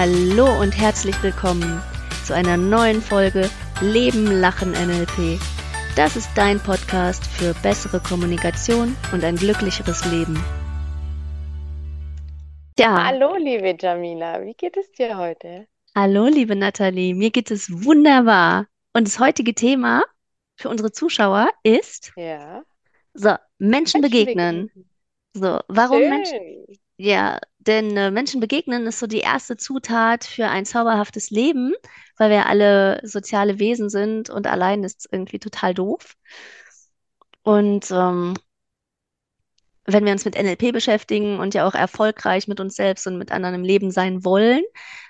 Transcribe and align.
Hallo 0.00 0.60
und 0.60 0.78
herzlich 0.78 1.20
willkommen 1.24 1.82
zu 2.24 2.32
einer 2.32 2.56
neuen 2.56 3.02
Folge 3.02 3.50
Leben, 3.80 4.26
Lachen, 4.26 4.70
NLP. 4.70 5.40
Das 5.96 6.14
ist 6.14 6.30
dein 6.36 6.60
Podcast 6.60 7.26
für 7.26 7.52
bessere 7.64 7.98
Kommunikation 7.98 8.96
und 9.12 9.24
ein 9.24 9.34
glücklicheres 9.34 10.04
Leben. 10.04 10.36
Ja. 12.78 13.06
Hallo, 13.06 13.34
liebe 13.38 13.76
Jamila, 13.76 14.40
wie 14.40 14.54
geht 14.54 14.76
es 14.76 14.88
dir 14.92 15.18
heute? 15.18 15.66
Hallo, 15.96 16.28
liebe 16.28 16.54
Nathalie, 16.54 17.12
mir 17.12 17.32
geht 17.32 17.50
es 17.50 17.68
wunderbar. 17.68 18.68
Und 18.92 19.08
das 19.08 19.18
heutige 19.18 19.52
Thema 19.52 20.04
für 20.54 20.68
unsere 20.68 20.92
Zuschauer 20.92 21.50
ist 21.64 22.12
ja. 22.14 22.62
so, 23.14 23.30
Menschen, 23.58 24.00
Menschen 24.00 24.00
begegnen. 24.02 24.66
begegnen. 24.68 24.90
So, 25.34 25.58
warum 25.66 25.98
Schön. 25.98 26.10
Menschen? 26.10 26.66
Ja, 26.98 27.40
denn 27.60 27.96
äh, 27.96 28.10
Menschen 28.10 28.40
begegnen 28.40 28.86
ist 28.86 28.98
so 29.00 29.06
die 29.06 29.20
erste 29.20 29.56
Zutat 29.56 30.24
für 30.24 30.46
ein 30.48 30.64
zauberhaftes 30.64 31.30
Leben, 31.30 31.72
weil 32.16 32.30
wir 32.30 32.46
alle 32.46 33.00
soziale 33.06 33.58
Wesen 33.58 33.90
sind 33.90 34.30
und 34.30 34.46
allein 34.46 34.84
ist 34.84 35.08
irgendwie 35.10 35.38
total 35.38 35.74
doof. 35.74 36.14
Und 37.42 37.90
ähm, 37.90 38.34
wenn 39.86 40.04
wir 40.04 40.12
uns 40.12 40.24
mit 40.24 40.36
NLP 40.36 40.72
beschäftigen 40.72 41.38
und 41.40 41.54
ja 41.54 41.66
auch 41.66 41.74
erfolgreich 41.74 42.46
mit 42.46 42.60
uns 42.60 42.76
selbst 42.76 43.06
und 43.06 43.16
mit 43.18 43.32
anderen 43.32 43.54
im 43.56 43.64
Leben 43.64 43.90
sein 43.90 44.24
wollen, 44.24 44.62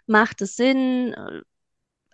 macht 0.07 0.41
es 0.41 0.57
Sinn, 0.57 1.15
äh, 1.15 1.41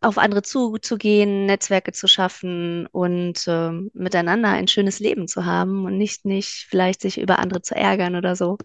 auf 0.00 0.18
andere 0.18 0.42
zuzugehen, 0.42 1.46
Netzwerke 1.46 1.92
zu 1.92 2.08
schaffen 2.08 2.86
und 2.88 3.46
äh, 3.48 3.70
miteinander 3.94 4.50
ein 4.50 4.68
schönes 4.68 5.00
Leben 5.00 5.28
zu 5.28 5.46
haben 5.46 5.84
und 5.86 5.96
nicht, 5.98 6.24
nicht 6.26 6.66
vielleicht 6.68 7.00
sich 7.00 7.18
über 7.18 7.38
andere 7.38 7.62
zu 7.62 7.74
ärgern 7.74 8.16
oder 8.16 8.36
so. 8.36 8.58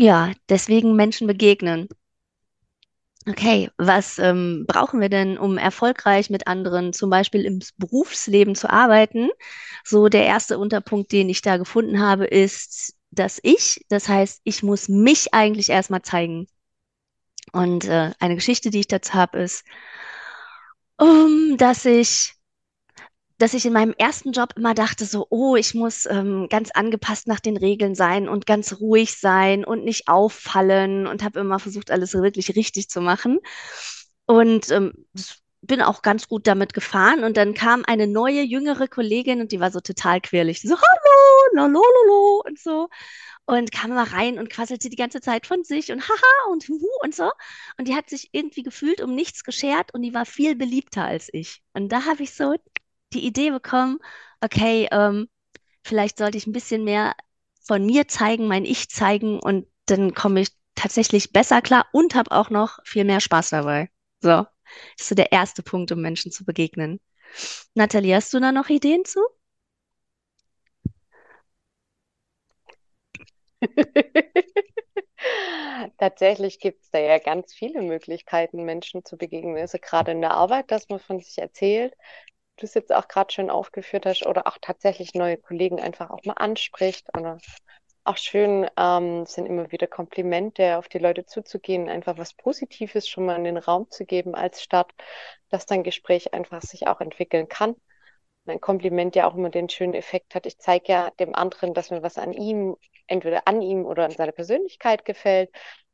Ja, 0.00 0.32
deswegen 0.48 0.96
Menschen 0.96 1.26
begegnen. 1.26 1.86
Okay, 3.28 3.68
was 3.76 4.18
ähm, 4.18 4.64
brauchen 4.66 4.98
wir 5.02 5.10
denn, 5.10 5.36
um 5.36 5.58
erfolgreich 5.58 6.30
mit 6.30 6.46
anderen, 6.46 6.94
zum 6.94 7.10
Beispiel 7.10 7.44
im 7.44 7.60
Berufsleben 7.76 8.54
zu 8.54 8.70
arbeiten? 8.70 9.28
So 9.84 10.08
der 10.08 10.24
erste 10.24 10.58
Unterpunkt, 10.58 11.12
den 11.12 11.28
ich 11.28 11.42
da 11.42 11.58
gefunden 11.58 12.00
habe, 12.00 12.24
ist 12.24 12.94
dass 13.10 13.40
Ich. 13.42 13.84
Das 13.90 14.08
heißt, 14.08 14.40
ich 14.44 14.62
muss 14.62 14.88
mich 14.88 15.34
eigentlich 15.34 15.68
erstmal 15.68 16.00
zeigen. 16.00 16.46
Und 17.52 17.84
äh, 17.84 18.12
eine 18.20 18.36
Geschichte, 18.36 18.70
die 18.70 18.80
ich 18.80 18.88
dazu 18.88 19.12
habe, 19.12 19.38
ist, 19.40 19.64
um, 20.96 21.56
dass 21.58 21.84
ich 21.84 22.39
dass 23.40 23.54
ich 23.54 23.64
in 23.64 23.72
meinem 23.72 23.94
ersten 23.96 24.32
Job 24.32 24.52
immer 24.56 24.74
dachte, 24.74 25.06
so, 25.06 25.26
oh, 25.30 25.56
ich 25.56 25.74
muss 25.74 26.04
ähm, 26.04 26.46
ganz 26.50 26.70
angepasst 26.72 27.26
nach 27.26 27.40
den 27.40 27.56
Regeln 27.56 27.94
sein 27.94 28.28
und 28.28 28.44
ganz 28.46 28.80
ruhig 28.80 29.18
sein 29.18 29.64
und 29.64 29.82
nicht 29.82 30.08
auffallen 30.08 31.06
und 31.06 31.24
habe 31.24 31.40
immer 31.40 31.58
versucht, 31.58 31.90
alles 31.90 32.12
wirklich 32.12 32.54
richtig 32.54 32.90
zu 32.90 33.00
machen. 33.00 33.38
Und 34.26 34.70
ähm, 34.70 34.92
bin 35.62 35.80
auch 35.80 36.02
ganz 36.02 36.28
gut 36.28 36.46
damit 36.46 36.74
gefahren. 36.74 37.24
Und 37.24 37.38
dann 37.38 37.54
kam 37.54 37.82
eine 37.86 38.06
neue, 38.06 38.42
jüngere 38.42 38.88
Kollegin 38.88 39.40
und 39.40 39.52
die 39.52 39.60
war 39.60 39.70
so 39.70 39.80
total 39.80 40.20
quirlig. 40.20 40.60
So, 40.60 40.76
hallo, 40.76 41.54
lalololo 41.54 42.42
und 42.46 42.58
so. 42.58 42.88
Und 43.46 43.72
kam 43.72 43.90
mal 43.90 44.04
rein 44.04 44.38
und 44.38 44.50
quasselte 44.50 44.90
die 44.90 44.96
ganze 44.96 45.20
Zeit 45.22 45.46
von 45.46 45.64
sich 45.64 45.90
und 45.92 46.06
haha 46.08 46.52
und 46.52 46.68
huhu 46.68 46.88
und 47.02 47.14
so. 47.14 47.30
Und 47.78 47.88
die 47.88 47.96
hat 47.96 48.10
sich 48.10 48.28
irgendwie 48.32 48.62
gefühlt 48.62 49.00
um 49.00 49.14
nichts 49.14 49.44
geschert 49.44 49.94
und 49.94 50.02
die 50.02 50.14
war 50.14 50.26
viel 50.26 50.56
beliebter 50.56 51.04
als 51.04 51.28
ich. 51.32 51.62
Und 51.72 51.90
da 51.90 52.04
habe 52.04 52.22
ich 52.22 52.34
so 52.34 52.54
die 53.12 53.26
Idee 53.26 53.50
bekommen, 53.50 53.98
okay, 54.40 54.88
ähm, 54.92 55.28
vielleicht 55.84 56.18
sollte 56.18 56.38
ich 56.38 56.46
ein 56.46 56.52
bisschen 56.52 56.84
mehr 56.84 57.14
von 57.62 57.84
mir 57.86 58.08
zeigen, 58.08 58.46
mein 58.48 58.64
Ich 58.64 58.90
zeigen 58.90 59.40
und 59.40 59.66
dann 59.86 60.14
komme 60.14 60.40
ich 60.42 60.50
tatsächlich 60.74 61.32
besser 61.32 61.62
klar 61.62 61.86
und 61.92 62.14
habe 62.14 62.32
auch 62.32 62.50
noch 62.50 62.78
viel 62.84 63.04
mehr 63.04 63.20
Spaß 63.20 63.50
dabei. 63.50 63.90
So, 64.20 64.30
das 64.30 64.46
ist 65.00 65.08
so 65.08 65.14
der 65.14 65.32
erste 65.32 65.62
Punkt, 65.62 65.92
um 65.92 66.00
Menschen 66.00 66.32
zu 66.32 66.44
begegnen. 66.44 67.00
Nathalie, 67.74 68.14
hast 68.16 68.32
du 68.34 68.40
da 68.40 68.52
noch 68.52 68.68
Ideen 68.68 69.04
zu? 69.04 69.20
Tatsächlich 75.98 76.60
gibt 76.60 76.82
es 76.82 76.90
da 76.90 76.98
ja 76.98 77.18
ganz 77.18 77.52
viele 77.54 77.82
Möglichkeiten, 77.82 78.64
Menschen 78.64 79.04
zu 79.04 79.16
begegnen. 79.16 79.56
Also 79.58 79.78
gerade 79.80 80.12
in 80.12 80.20
der 80.20 80.32
Arbeit, 80.32 80.70
dass 80.70 80.88
man 80.88 80.98
von 81.00 81.20
sich 81.20 81.38
erzählt, 81.38 81.94
du 82.60 82.66
es 82.66 82.74
jetzt 82.74 82.92
auch 82.92 83.08
gerade 83.08 83.32
schön 83.32 83.50
aufgeführt 83.50 84.06
hast, 84.06 84.26
oder 84.26 84.46
auch 84.46 84.58
tatsächlich 84.60 85.14
neue 85.14 85.36
Kollegen 85.38 85.80
einfach 85.80 86.10
auch 86.10 86.24
mal 86.24 86.34
anspricht. 86.34 87.08
Oder 87.16 87.38
auch 88.04 88.16
schön 88.16 88.68
ähm, 88.76 89.26
sind 89.26 89.46
immer 89.46 89.70
wieder 89.72 89.86
Komplimente, 89.86 90.78
auf 90.78 90.88
die 90.88 90.98
Leute 90.98 91.26
zuzugehen, 91.26 91.88
einfach 91.88 92.18
was 92.18 92.34
Positives 92.34 93.08
schon 93.08 93.26
mal 93.26 93.36
in 93.36 93.44
den 93.44 93.58
Raum 93.58 93.90
zu 93.90 94.04
geben 94.06 94.34
als 94.34 94.62
Stadt, 94.62 94.90
dass 95.50 95.66
dein 95.66 95.82
Gespräch 95.84 96.32
einfach 96.34 96.62
sich 96.62 96.86
auch 96.88 97.00
entwickeln 97.00 97.48
kann. 97.48 97.76
ein 98.46 98.60
Kompliment 98.60 99.16
ja 99.16 99.28
auch 99.28 99.34
immer 99.36 99.50
den 99.50 99.68
schönen 99.68 99.94
Effekt 99.94 100.34
hat. 100.34 100.46
Ich 100.46 100.58
zeige 100.58 100.92
ja 100.92 101.10
dem 101.20 101.34
anderen, 101.34 101.74
dass 101.74 101.90
mir 101.90 102.02
was 102.02 102.18
an 102.18 102.32
ihm, 102.32 102.76
entweder 103.06 103.46
an 103.46 103.62
ihm 103.62 103.84
oder 103.86 104.04
an 104.06 104.12
seiner 104.12 104.32
Persönlichkeit 104.32 105.04
gefällt. 105.04 105.50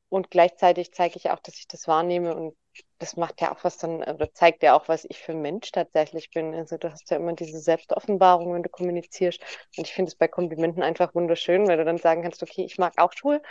Und 0.08 0.30
gleichzeitig 0.30 0.92
zeige 0.92 1.16
ich 1.16 1.30
auch, 1.30 1.40
dass 1.40 1.58
ich 1.58 1.68
das 1.68 1.88
wahrnehme 1.88 2.34
und 2.36 2.56
das 2.98 3.16
macht 3.16 3.40
ja 3.40 3.54
auch 3.54 3.62
was 3.64 3.78
dann, 3.78 4.02
oder 4.02 4.32
zeigt 4.32 4.62
ja 4.62 4.74
auch, 4.76 4.88
was 4.88 5.04
ich 5.04 5.18
für 5.18 5.32
ein 5.32 5.42
Mensch 5.42 5.70
tatsächlich 5.72 6.30
bin. 6.30 6.54
Also 6.54 6.78
du 6.78 6.90
hast 6.90 7.10
ja 7.10 7.16
immer 7.18 7.34
diese 7.34 7.60
Selbstoffenbarung, 7.60 8.54
wenn 8.54 8.62
du 8.62 8.68
kommunizierst. 8.68 9.40
Und 9.76 9.86
ich 9.86 9.92
finde 9.92 10.10
es 10.10 10.14
bei 10.16 10.28
Komplimenten 10.28 10.82
einfach 10.82 11.14
wunderschön, 11.14 11.68
weil 11.68 11.76
du 11.76 11.84
dann 11.84 11.98
sagen 11.98 12.22
kannst, 12.22 12.42
okay, 12.42 12.64
ich 12.64 12.78
mag 12.78 12.94
auch 12.96 13.12
Schuhe 13.12 13.42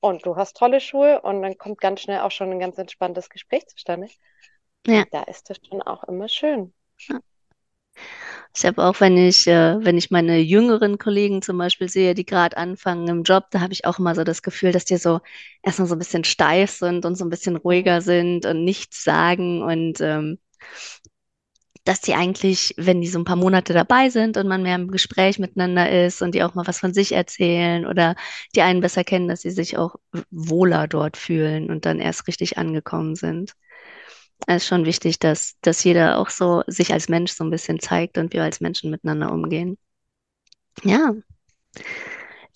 und 0.00 0.26
du 0.26 0.36
hast 0.36 0.56
tolle 0.56 0.80
Schuhe 0.80 1.20
und 1.22 1.42
dann 1.42 1.56
kommt 1.56 1.80
ganz 1.80 2.00
schnell 2.02 2.20
auch 2.20 2.30
schon 2.30 2.50
ein 2.50 2.58
ganz 2.58 2.78
entspanntes 2.78 3.30
Gespräch 3.30 3.66
zustande. 3.68 4.08
Ja. 4.86 5.04
Da 5.10 5.22
ist 5.22 5.50
das 5.50 5.58
schon 5.68 5.82
auch 5.82 6.04
immer 6.04 6.28
schön. 6.28 6.74
Ja. 7.08 7.20
Ich 8.56 8.64
habe 8.66 8.82
auch, 8.84 9.00
wenn 9.00 9.16
ich, 9.16 9.46
äh, 9.46 9.76
wenn 9.84 9.96
ich 9.96 10.10
meine 10.10 10.38
jüngeren 10.38 10.98
Kollegen 10.98 11.40
zum 11.42 11.58
Beispiel 11.58 11.88
sehe, 11.88 12.14
die 12.14 12.26
gerade 12.26 12.56
anfangen 12.56 13.08
im 13.08 13.22
Job, 13.22 13.46
da 13.50 13.60
habe 13.60 13.72
ich 13.72 13.84
auch 13.84 13.98
immer 14.00 14.14
so 14.14 14.24
das 14.24 14.42
Gefühl, 14.42 14.72
dass 14.72 14.84
die 14.84 14.96
so 14.96 15.20
erstmal 15.62 15.86
so 15.88 15.94
ein 15.94 15.98
bisschen 16.00 16.24
steif 16.24 16.70
sind 16.72 17.04
und 17.04 17.14
so 17.16 17.24
ein 17.24 17.30
bisschen 17.30 17.56
ruhiger 17.56 18.00
sind 18.02 18.46
und 18.46 18.64
nichts 18.64 19.04
sagen 19.04 19.62
und 19.62 20.00
ähm, 20.00 20.38
dass 21.84 22.00
die 22.00 22.14
eigentlich, 22.14 22.74
wenn 22.76 23.00
die 23.00 23.08
so 23.08 23.18
ein 23.18 23.24
paar 23.24 23.36
Monate 23.36 23.72
dabei 23.72 24.10
sind 24.10 24.36
und 24.36 24.46
man 24.48 24.62
mehr 24.62 24.74
im 24.76 24.90
Gespräch 24.90 25.38
miteinander 25.38 25.90
ist 26.06 26.20
und 26.22 26.34
die 26.34 26.42
auch 26.42 26.54
mal 26.54 26.66
was 26.66 26.78
von 26.78 26.92
sich 26.92 27.12
erzählen 27.12 27.86
oder 27.86 28.16
die 28.54 28.62
einen 28.62 28.80
besser 28.80 29.02
kennen, 29.02 29.28
dass 29.28 29.40
sie 29.42 29.50
sich 29.50 29.78
auch 29.78 29.96
wohler 30.30 30.86
dort 30.88 31.16
fühlen 31.16 31.70
und 31.70 31.86
dann 31.86 31.98
erst 32.00 32.28
richtig 32.28 32.58
angekommen 32.58 33.14
sind. 33.16 33.54
Es 34.46 34.62
ist 34.62 34.68
schon 34.68 34.84
wichtig, 34.84 35.18
dass, 35.18 35.56
dass 35.60 35.84
jeder 35.84 36.18
auch 36.18 36.30
so 36.30 36.62
sich 36.66 36.92
als 36.92 37.08
Mensch 37.08 37.32
so 37.32 37.44
ein 37.44 37.50
bisschen 37.50 37.80
zeigt 37.80 38.18
und 38.18 38.32
wir 38.32 38.42
als 38.42 38.60
Menschen 38.60 38.90
miteinander 38.90 39.32
umgehen. 39.32 39.78
Ja. 40.82 41.12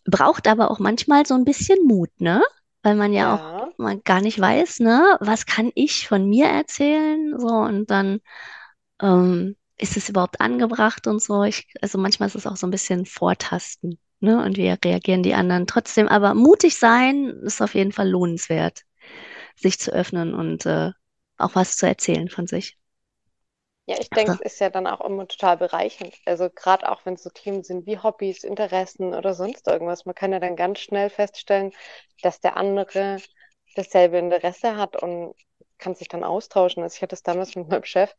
Braucht 0.07 0.49
aber 0.49 0.71
auch 0.71 0.79
manchmal 0.79 1.27
so 1.27 1.35
ein 1.35 1.45
bisschen 1.45 1.87
Mut, 1.87 2.11
ne? 2.21 2.43
Weil 2.83 2.97
man 2.97 3.13
ja, 3.13 3.21
ja. 3.21 3.35
auch 3.35 3.79
man 3.79 4.03
gar 4.05 4.21
nicht 4.21 4.39
weiß, 4.41 4.81
ne, 4.81 5.17
was 5.21 5.47
kann 5.47 5.71
ich 5.75 6.07
von 6.09 6.29
mir 6.29 6.47
erzählen? 6.47 7.35
So, 7.39 7.49
und 7.49 7.91
dann 7.91 8.21
ähm, 9.01 9.57
ist 9.79 9.97
es 9.97 10.09
überhaupt 10.09 10.41
angebracht 10.41 11.07
und 11.07 11.23
so. 11.23 11.43
Ich, 11.45 11.67
also 11.81 11.99
manchmal 11.99 12.29
ist 12.29 12.37
es 12.37 12.47
auch 12.47 12.57
so 12.57 12.67
ein 12.67 12.71
bisschen 12.71 13.07
Vortasten, 13.07 13.99
ne? 14.21 14.43
Und 14.45 14.57
wie 14.57 14.69
reagieren 14.69 15.23
die 15.23 15.35
anderen 15.35 15.67
trotzdem. 15.67 16.09
Aber 16.09 16.35
mutig 16.35 16.79
sein 16.79 17.29
ist 17.43 17.63
auf 17.63 17.75
jeden 17.75 17.93
Fall 17.93 18.09
lohnenswert, 18.09 18.83
sich 19.57 19.79
zu 19.79 19.93
öffnen 19.93 20.35
und 20.35 20.67
äh, 20.67 20.93
auch 21.39 21.55
was 21.55 21.77
zu 21.77 21.87
erzählen 21.87 22.29
von 22.29 22.47
sich. 22.47 22.79
Ja, 23.87 23.97
ich 24.01 24.13
denke, 24.15 24.33
es 24.33 24.41
ist 24.41 24.61
ja 24.61 24.71
dann 24.71 24.87
auch 24.87 25.01
immer 25.03 25.29
total 25.29 25.57
bereichernd. 25.59 26.15
Also 26.25 26.49
gerade 26.51 26.89
auch 26.91 27.05
wenn 27.05 27.15
es 27.15 27.23
so 27.23 27.29
Themen 27.31 27.63
sind 27.63 27.87
wie 27.87 27.99
Hobbys, 27.99 28.43
Interessen 28.45 29.13
oder 29.15 29.35
sonst 29.35 29.67
irgendwas. 29.67 30.07
Man 30.07 30.15
kann 30.15 30.33
ja 30.33 30.41
dann 30.41 30.57
ganz 30.57 30.81
schnell 30.81 31.11
feststellen, 31.11 31.73
dass 32.23 32.41
der 32.41 32.57
andere 32.57 33.19
dasselbe 33.77 34.19
Interesse 34.19 34.77
hat 34.77 35.01
und 35.03 35.35
kann 35.79 35.95
sich 35.95 36.09
dann 36.09 36.25
austauschen. 36.25 36.83
Also 36.83 36.97
ich 36.97 37.03
hatte 37.03 37.15
es 37.15 37.23
damals 37.23 37.55
mit 37.57 37.69
meinem 37.69 37.85
Chef, 37.85 38.15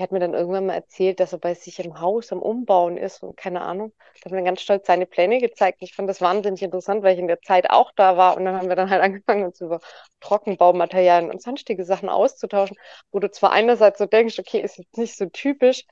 der 0.00 0.04
hat 0.04 0.12
mir 0.12 0.18
dann 0.20 0.32
irgendwann 0.32 0.64
mal 0.64 0.72
erzählt, 0.72 1.20
dass 1.20 1.34
er 1.34 1.38
bei 1.38 1.52
sich 1.52 1.78
im 1.78 2.00
Haus 2.00 2.32
am 2.32 2.40
Umbauen 2.40 2.96
ist 2.96 3.22
und 3.22 3.36
keine 3.36 3.60
Ahnung. 3.60 3.92
Da 4.22 4.30
hat 4.30 4.32
mir 4.32 4.42
ganz 4.42 4.62
stolz 4.62 4.86
seine 4.86 5.04
Pläne 5.04 5.40
gezeigt. 5.40 5.76
Ich 5.82 5.94
fand 5.94 6.08
das 6.08 6.22
wahnsinnig 6.22 6.62
interessant, 6.62 7.02
weil 7.02 7.12
ich 7.12 7.20
in 7.20 7.26
der 7.26 7.42
Zeit 7.42 7.68
auch 7.68 7.92
da 7.96 8.16
war 8.16 8.38
und 8.38 8.46
dann 8.46 8.56
haben 8.56 8.70
wir 8.70 8.76
dann 8.76 8.88
halt 8.88 9.02
angefangen, 9.02 9.44
uns 9.44 9.60
über 9.60 9.78
Trockenbaumaterialien 10.20 11.30
und 11.30 11.42
sonstige 11.42 11.84
Sachen 11.84 12.08
auszutauschen, 12.08 12.78
wo 13.12 13.18
du 13.18 13.30
zwar 13.30 13.52
einerseits 13.52 13.98
so 13.98 14.06
denkst, 14.06 14.38
okay, 14.38 14.60
ist 14.60 14.78
jetzt 14.78 14.96
nicht 14.96 15.18
so 15.18 15.26
typisch, 15.26 15.84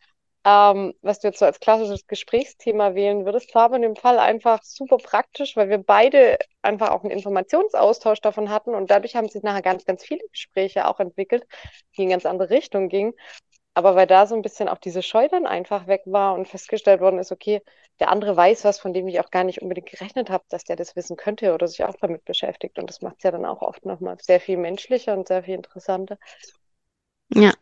ähm, 0.44 0.94
was 1.02 1.20
du 1.20 1.28
jetzt 1.28 1.40
so 1.40 1.44
als 1.44 1.60
klassisches 1.60 2.06
Gesprächsthema 2.06 2.94
wählen 2.94 3.26
würdest. 3.26 3.54
War 3.54 3.64
aber 3.64 3.76
in 3.76 3.82
dem 3.82 3.96
Fall 3.96 4.18
einfach 4.18 4.62
super 4.62 4.96
praktisch, 4.96 5.54
weil 5.56 5.68
wir 5.68 5.78
beide 5.78 6.38
einfach 6.62 6.90
auch 6.90 7.02
einen 7.02 7.10
Informationsaustausch 7.10 8.20
davon 8.22 8.48
hatten 8.48 8.74
und 8.74 8.90
dadurch 8.90 9.16
haben 9.16 9.28
sich 9.28 9.42
nachher 9.42 9.62
ganz, 9.62 9.84
ganz 9.84 10.02
viele 10.02 10.26
Gespräche 10.32 10.86
auch 10.88 11.00
entwickelt, 11.00 11.44
die 11.96 12.04
in 12.04 12.10
ganz 12.10 12.24
andere 12.24 12.48
Richtungen 12.50 12.88
gingen. 12.88 13.12
Aber 13.78 13.94
weil 13.94 14.06
da 14.08 14.26
so 14.26 14.34
ein 14.34 14.42
bisschen 14.42 14.68
auch 14.68 14.78
diese 14.78 15.02
Scheu 15.02 15.28
dann 15.28 15.46
einfach 15.46 15.86
weg 15.86 16.02
war 16.06 16.34
und 16.34 16.48
festgestellt 16.48 17.00
worden 17.00 17.18
ist, 17.20 17.30
okay, 17.32 17.62
der 18.00 18.10
andere 18.10 18.36
weiß 18.36 18.64
was, 18.64 18.80
von 18.80 18.92
dem 18.92 19.06
ich 19.08 19.20
auch 19.20 19.30
gar 19.30 19.44
nicht 19.44 19.62
unbedingt 19.62 19.88
gerechnet 19.90 20.30
habe, 20.30 20.44
dass 20.48 20.64
der 20.64 20.76
das 20.76 20.96
wissen 20.96 21.16
könnte 21.16 21.54
oder 21.54 21.68
sich 21.68 21.84
auch 21.84 21.94
damit 22.00 22.24
beschäftigt. 22.24 22.78
Und 22.78 22.90
das 22.90 23.02
macht 23.02 23.16
es 23.18 23.22
ja 23.24 23.30
dann 23.30 23.44
auch 23.46 23.62
oft 23.62 23.86
nochmal 23.86 24.16
sehr 24.20 24.40
viel 24.40 24.56
menschlicher 24.56 25.14
und 25.16 25.28
sehr 25.28 25.44
viel 25.44 25.54
interessanter. 25.54 26.18
Ja, 27.34 27.52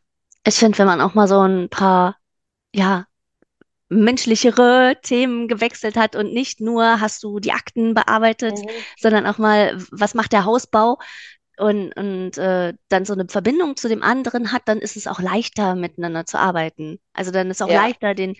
ich 0.44 0.54
finde, 0.56 0.78
wenn 0.78 0.86
man 0.86 1.00
auch 1.00 1.14
mal 1.14 1.28
so 1.28 1.40
ein 1.40 1.68
paar, 1.68 2.18
ja, 2.74 3.06
menschlichere 3.90 4.96
Themen 5.02 5.48
gewechselt 5.48 5.96
hat 5.96 6.16
und 6.16 6.32
nicht 6.34 6.60
nur 6.60 7.00
hast 7.00 7.22
du 7.24 7.40
die 7.40 7.52
Akten 7.52 7.94
bearbeitet, 7.94 8.60
Mhm. 8.60 8.86
sondern 8.98 9.26
auch 9.26 9.38
mal, 9.38 9.76
was 9.92 10.14
macht 10.14 10.32
der 10.32 10.44
Hausbau 10.44 10.98
und, 11.58 11.92
und 11.96 12.38
äh, 12.38 12.74
dann 12.88 13.04
so 13.04 13.14
eine 13.14 13.26
Verbindung 13.28 13.76
zu 13.76 13.88
dem 13.88 14.02
anderen 14.02 14.52
hat, 14.52 14.62
dann 14.66 14.78
ist 14.80 14.96
es 14.96 15.06
auch 15.06 15.20
leichter, 15.20 15.74
miteinander 15.74 16.26
zu 16.26 16.38
arbeiten. 16.38 16.98
Also 17.12 17.30
dann 17.30 17.50
ist 17.50 17.62
auch 17.62 17.70
Ja, 17.70 17.72
leichter, 17.72 18.14
den, 18.14 18.34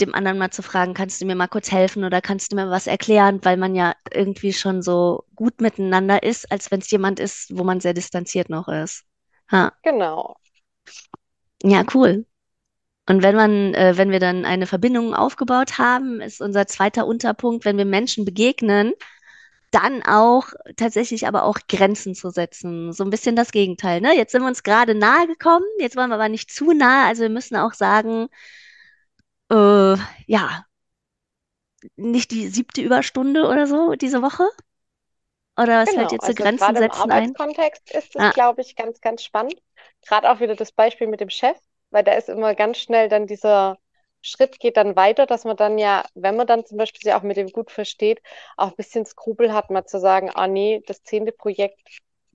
dem 0.00 0.14
anderen 0.14 0.38
mal 0.38 0.50
zu 0.50 0.62
fragen, 0.62 0.94
kannst 0.94 1.20
du 1.20 1.26
mir 1.26 1.34
mal 1.36 1.48
kurz 1.48 1.70
helfen 1.72 2.04
oder 2.04 2.20
kannst 2.20 2.52
du 2.52 2.56
mir 2.56 2.70
was 2.70 2.86
erklären, 2.86 3.40
weil 3.44 3.56
man 3.56 3.74
ja 3.74 3.94
irgendwie 4.12 4.52
schon 4.52 4.82
so 4.82 5.24
gut 5.36 5.60
miteinander 5.60 6.22
ist, 6.22 6.50
als 6.52 6.70
wenn 6.70 6.80
es 6.80 6.90
jemand 6.90 7.20
ist, 7.20 7.56
wo 7.56 7.64
man 7.64 7.80
sehr 7.80 7.94
distanziert 7.94 8.50
noch 8.50 8.68
ist. 8.68 9.04
Ha. 9.52 9.72
genau. 9.82 10.36
Ja, 11.64 11.84
cool. 11.94 12.26
Und 13.08 13.22
wenn 13.22 13.36
man, 13.36 13.74
äh, 13.74 13.94
wenn 13.96 14.10
wir 14.10 14.20
dann 14.20 14.44
eine 14.46 14.66
Verbindung 14.66 15.14
aufgebaut 15.14 15.78
haben, 15.78 16.20
ist 16.20 16.40
unser 16.42 16.66
zweiter 16.68 17.06
Unterpunkt, 17.06 17.64
wenn 17.64 17.78
wir 17.78 17.84
Menschen 17.86 18.24
begegnen, 18.24 18.92
dann 19.72 20.02
auch 20.04 20.48
tatsächlich 20.76 21.26
aber 21.26 21.44
auch 21.44 21.58
Grenzen 21.68 22.14
zu 22.14 22.30
setzen. 22.30 22.92
So 22.92 23.04
ein 23.04 23.10
bisschen 23.10 23.36
das 23.36 23.52
Gegenteil, 23.52 24.00
ne? 24.00 24.16
Jetzt 24.16 24.32
sind 24.32 24.42
wir 24.42 24.48
uns 24.48 24.62
gerade 24.62 24.94
nahe 24.94 25.26
gekommen, 25.26 25.66
jetzt 25.80 25.96
wollen 25.96 26.10
wir 26.10 26.16
aber 26.16 26.28
nicht 26.28 26.50
zu 26.52 26.72
nahe, 26.72 27.06
also 27.08 27.22
wir 27.22 27.30
müssen 27.30 27.56
auch 27.56 27.74
sagen, 27.74 28.28
äh, 29.50 29.96
ja, 30.26 30.66
nicht 31.96 32.30
die 32.32 32.48
siebte 32.48 32.82
Überstunde 32.82 33.46
oder 33.48 33.66
so 33.66 33.94
diese 33.94 34.20
Woche? 34.22 34.44
Oder 35.56 35.80
was 35.82 35.94
fällt 35.94 36.10
Genau, 36.10 36.10
dir 36.10 36.20
zu 36.20 36.34
also 36.34 36.34
Grenzen 36.34 36.76
gerade 36.76 36.80
im 36.80 36.90
setzen 36.90 37.10
ein? 37.10 37.32
Arbeitskontext 37.32 37.90
ist 37.90 38.16
es, 38.16 38.24
Ja, 38.24 38.32
glaube 38.32 38.60
ich, 38.62 38.76
ganz, 38.76 39.00
ganz 39.00 39.22
spannend. 39.24 39.60
Gerade 40.02 40.30
auch 40.30 40.40
wieder 40.40 40.54
das 40.56 40.72
Beispiel 40.72 41.06
mit 41.08 41.20
dem 41.20 41.30
Chef, 41.30 41.56
weil 41.90 42.04
da 42.04 42.12
ist 42.14 42.28
immer 42.28 42.54
ganz 42.54 42.78
schnell 42.78 43.08
dann 43.08 43.26
dieser 43.26 43.78
Schritt 44.22 44.58
geht 44.60 44.76
dann 44.76 44.96
weiter, 44.96 45.26
dass 45.26 45.44
man 45.44 45.56
dann 45.56 45.78
ja, 45.78 46.04
wenn 46.14 46.36
man 46.36 46.46
dann 46.46 46.64
zum 46.66 46.78
Beispiel 46.78 47.00
sich 47.02 47.14
auch 47.14 47.22
mit 47.22 47.36
dem 47.36 47.48
gut 47.48 47.70
versteht, 47.70 48.22
auch 48.56 48.68
ein 48.68 48.76
bisschen 48.76 49.04
Skrupel 49.06 49.52
hat, 49.52 49.70
mal 49.70 49.84
zu 49.86 49.98
sagen, 50.00 50.30
ah 50.34 50.46
nee, 50.46 50.82
das 50.86 51.02
zehnte 51.02 51.32
Projekt 51.32 51.80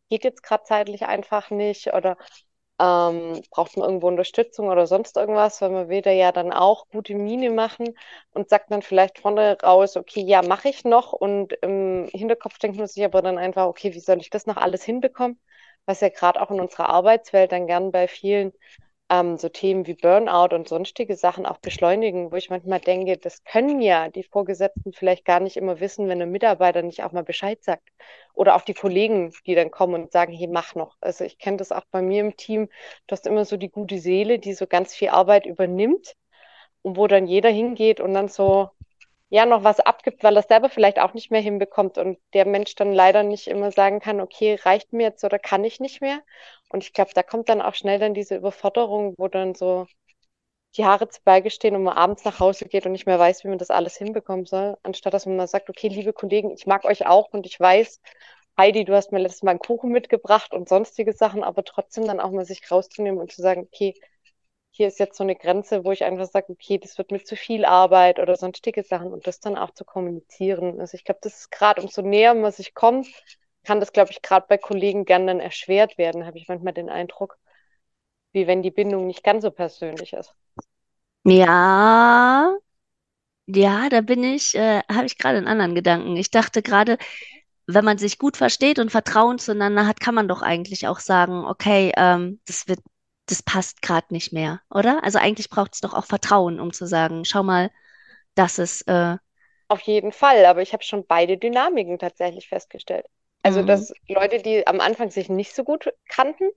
geht 0.09 0.23
jetzt 0.23 0.43
gerade 0.43 0.63
zeitlich 0.63 1.05
einfach 1.05 1.49
nicht 1.49 1.93
oder 1.93 2.17
ähm, 2.79 3.41
braucht 3.51 3.75
man 3.77 3.87
irgendwo 3.87 4.07
Unterstützung 4.07 4.67
oder 4.69 4.85
sonst 4.87 5.17
irgendwas, 5.17 5.61
weil 5.61 5.71
man 5.71 5.89
will 5.89 6.01
da 6.01 6.11
ja 6.11 6.31
dann 6.31 6.53
auch 6.53 6.87
gute 6.89 7.15
Miene 7.15 7.49
machen 7.49 7.95
und 8.33 8.49
sagt 8.49 8.71
dann 8.71 8.81
vielleicht 8.83 9.19
vorne 9.19 9.57
raus, 9.63 9.97
okay, 9.97 10.21
ja, 10.21 10.41
mache 10.43 10.69
ich 10.69 10.83
noch 10.85 11.13
und 11.13 11.53
im 11.61 12.07
Hinterkopf 12.13 12.59
denkt 12.59 12.77
man 12.77 12.87
sich 12.87 13.03
aber 13.03 13.21
dann 13.21 13.37
einfach, 13.39 13.65
okay, 13.67 13.93
wie 13.93 13.99
soll 13.99 14.19
ich 14.21 14.29
das 14.29 14.45
noch 14.45 14.57
alles 14.57 14.83
hinbekommen? 14.83 15.39
Was 15.85 16.01
ja 16.01 16.09
gerade 16.09 16.41
auch 16.41 16.51
in 16.51 16.59
unserer 16.59 16.89
Arbeitswelt 16.89 17.51
dann 17.51 17.65
gern 17.67 17.91
bei 17.91 18.07
vielen 18.07 18.53
ähm, 19.09 19.37
so 19.37 19.49
Themen 19.49 19.87
wie 19.87 19.93
Burnout 19.93 20.53
und 20.55 20.67
sonstige 20.67 21.15
Sachen 21.15 21.45
auch 21.45 21.57
beschleunigen, 21.59 22.31
wo 22.31 22.35
ich 22.35 22.49
manchmal 22.49 22.79
denke, 22.79 23.17
das 23.17 23.43
können 23.43 23.81
ja 23.81 24.09
die 24.09 24.23
Vorgesetzten 24.23 24.93
vielleicht 24.93 25.25
gar 25.25 25.39
nicht 25.39 25.57
immer 25.57 25.79
wissen, 25.79 26.07
wenn 26.09 26.21
ein 26.21 26.31
Mitarbeiter 26.31 26.81
nicht 26.81 27.03
auch 27.03 27.11
mal 27.13 27.23
Bescheid 27.23 27.63
sagt. 27.63 27.87
Oder 28.33 28.55
auch 28.55 28.61
die 28.61 28.73
Kollegen, 28.73 29.33
die 29.45 29.55
dann 29.55 29.71
kommen 29.71 29.95
und 30.03 30.11
sagen, 30.11 30.33
hey, 30.33 30.47
mach 30.47 30.75
noch. 30.75 30.97
Also 31.01 31.23
ich 31.23 31.37
kenne 31.39 31.57
das 31.57 31.71
auch 31.71 31.85
bei 31.91 32.01
mir 32.01 32.21
im 32.21 32.35
Team. 32.37 32.67
Du 33.07 33.13
hast 33.13 33.27
immer 33.27 33.45
so 33.45 33.57
die 33.57 33.69
gute 33.69 33.99
Seele, 33.99 34.39
die 34.39 34.53
so 34.53 34.67
ganz 34.67 34.93
viel 34.95 35.09
Arbeit 35.09 35.45
übernimmt 35.45 36.15
und 36.81 36.97
wo 36.97 37.07
dann 37.07 37.27
jeder 37.27 37.49
hingeht 37.49 37.99
und 37.99 38.13
dann 38.13 38.27
so 38.29 38.69
ja 39.29 39.45
noch 39.45 39.63
was 39.63 39.79
abgibt, 39.79 40.23
weil 40.23 40.35
er 40.37 40.43
selber 40.43 40.69
vielleicht 40.69 40.99
auch 40.99 41.13
nicht 41.13 41.31
mehr 41.31 41.41
hinbekommt 41.41 41.97
und 41.97 42.17
der 42.33 42.45
Mensch 42.45 42.75
dann 42.75 42.93
leider 42.93 43.23
nicht 43.23 43.47
immer 43.47 43.71
sagen 43.71 43.99
kann, 43.99 44.21
okay, 44.21 44.55
reicht 44.63 44.93
mir 44.93 45.03
jetzt 45.07 45.23
oder 45.23 45.39
kann 45.39 45.63
ich 45.65 45.79
nicht 45.79 46.01
mehr. 46.01 46.21
Und 46.69 46.83
ich 46.83 46.93
glaube, 46.93 47.11
da 47.13 47.23
kommt 47.23 47.49
dann 47.49 47.61
auch 47.61 47.75
schnell 47.75 47.99
dann 47.99 48.13
diese 48.13 48.35
Überforderung, 48.35 49.15
wo 49.17 49.27
dann 49.27 49.55
so 49.55 49.87
die 50.75 50.85
Haare 50.85 51.09
zu 51.09 51.21
Berge 51.23 51.49
stehen 51.49 51.75
und 51.75 51.83
man 51.83 51.97
abends 51.97 52.23
nach 52.25 52.39
Hause 52.39 52.65
geht 52.65 52.85
und 52.85 52.91
nicht 52.91 53.07
mehr 53.07 53.19
weiß, 53.19 53.43
wie 53.43 53.49
man 53.49 53.57
das 53.57 53.71
alles 53.71 53.97
hinbekommen 53.97 54.45
soll, 54.45 54.77
anstatt 54.83 55.13
dass 55.13 55.25
man 55.25 55.37
mal 55.37 55.47
sagt, 55.47 55.69
okay, 55.69 55.87
liebe 55.87 56.13
Kollegen, 56.13 56.51
ich 56.51 56.67
mag 56.67 56.85
euch 56.85 57.05
auch 57.07 57.29
und 57.33 57.45
ich 57.45 57.59
weiß, 57.59 57.99
Heidi, 58.57 58.85
du 58.85 58.93
hast 58.95 59.11
mir 59.11 59.19
letztes 59.19 59.43
Mal 59.43 59.51
einen 59.51 59.59
Kuchen 59.59 59.91
mitgebracht 59.91 60.53
und 60.53 60.69
sonstige 60.69 61.13
Sachen, 61.13 61.43
aber 61.43 61.63
trotzdem 61.63 62.05
dann 62.05 62.19
auch 62.19 62.31
mal 62.31 62.45
sich 62.45 62.69
rauszunehmen 62.71 63.19
und 63.19 63.31
zu 63.31 63.41
sagen, 63.41 63.61
okay, 63.61 63.93
hier 64.71 64.87
ist 64.87 64.99
jetzt 64.99 65.17
so 65.17 65.23
eine 65.23 65.35
Grenze, 65.35 65.85
wo 65.85 65.91
ich 65.91 66.03
einfach 66.03 66.27
sage, 66.27 66.51
okay, 66.51 66.77
das 66.77 66.97
wird 66.97 67.11
mir 67.11 67.23
zu 67.23 67.35
viel 67.35 67.65
Arbeit 67.65 68.19
oder 68.19 68.35
sonstige 68.35 68.83
Sachen 68.83 69.11
und 69.11 69.25
das 69.27 69.39
dann 69.39 69.57
auch 69.57 69.71
zu 69.71 69.85
kommunizieren. 69.85 70.79
Also 70.79 70.95
ich 70.95 71.03
glaube, 71.03 71.19
das 71.23 71.39
ist 71.39 71.51
gerade, 71.51 71.81
umso 71.81 72.01
näher 72.03 72.33
man 72.35 72.51
sich 72.51 72.73
kommt, 72.75 73.07
kann 73.67 73.81
das, 73.81 73.93
glaube 73.93 74.11
ich, 74.11 74.23
gerade 74.23 74.47
bei 74.49 74.57
Kollegen 74.57 75.05
gern 75.05 75.27
dann 75.27 75.41
erschwert 75.41 75.97
werden, 75.99 76.25
habe 76.25 76.39
ich 76.39 76.47
manchmal 76.49 76.73
den 76.73 76.89
Eindruck, 76.89 77.37
wie 78.33 78.47
wenn 78.47 78.63
die 78.63 78.71
Bindung 78.71 79.07
nicht 79.07 79.23
ganz 79.23 79.43
so 79.43 79.51
persönlich 79.51 80.13
ist. 80.13 80.35
ja, 81.23 82.57
ja, 83.47 83.89
da 83.89 84.01
bin 84.01 84.23
ich, 84.23 84.55
äh, 84.55 84.81
habe 84.91 85.05
ich 85.05 85.17
gerade 85.17 85.37
einen 85.39 85.47
anderen 85.47 85.75
Gedanken. 85.75 86.15
Ich 86.17 86.31
dachte 86.31 86.61
gerade, 86.63 86.97
wenn 87.67 87.85
man 87.85 87.97
sich 87.97 88.19
gut 88.19 88.37
versteht 88.37 88.79
und 88.79 88.91
Vertrauen 88.91 89.39
zueinander 89.39 89.87
hat, 89.87 89.99
kann 90.01 90.15
man 90.15 90.27
doch 90.27 90.41
eigentlich 90.43 90.87
auch 90.87 90.99
sagen, 90.99 91.45
okay, 91.45 91.93
ähm, 91.97 92.41
das 92.47 92.67
wird, 92.67 92.81
das 93.27 93.43
passt 93.43 93.81
gerade 93.83 94.07
nicht 94.11 94.33
mehr, 94.33 94.61
oder? 94.71 95.03
Also 95.03 95.19
eigentlich 95.19 95.49
braucht 95.49 95.75
es 95.75 95.81
doch 95.81 95.93
auch 95.93 96.05
Vertrauen, 96.05 96.59
um 96.59 96.73
zu 96.73 96.87
sagen, 96.87 97.25
schau 97.25 97.43
mal, 97.43 97.71
das 98.35 98.59
ist, 98.59 98.83
äh, 98.89 99.17
Auf 99.69 99.79
jeden 99.83 100.11
Fall, 100.11 100.45
aber 100.45 100.61
ich 100.61 100.73
habe 100.73 100.83
schon 100.83 101.05
beide 101.07 101.37
Dynamiken 101.37 101.99
tatsächlich 101.99 102.49
festgestellt. 102.49 103.05
Also, 103.47 103.61
mm, 103.61 103.65
dass 103.65 103.93
Leute, 104.09 104.41
die 104.41 104.67
am 104.67 104.81
Anfang 104.81 105.09
sich 105.09 105.29
nicht 105.29 105.55
so 105.55 105.63
gut 105.63 105.93
kannten, 106.09 106.49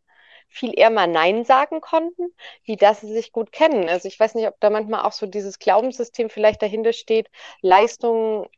viel 0.49 0.77
eher 0.77 0.91
mal 0.91 1.07
Nein 1.07 1.45
sagen 1.45 1.81
konnten, 1.81 2.35
wie 2.65 2.77
dass 2.77 3.01
sie 3.01 3.13
sich 3.13 3.31
gut 3.33 3.53
kennen. 3.53 3.89
Also 3.89 4.09
ich 4.09 4.19
weiß 4.19 4.35
nicht, 4.35 4.49
ob 4.49 4.59
da 4.61 4.71
manchmal 4.71 5.03
auch 5.03 5.13
so 5.13 5.27
dieses 5.27 5.61
Glaubenssystem 5.61 6.31
vielleicht 6.31 6.63
dahinter 6.63 6.93
steht, 6.93 7.29
Leistung 7.63 8.49